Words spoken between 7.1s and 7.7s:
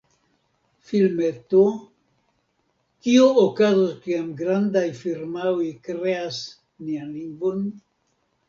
lingvon?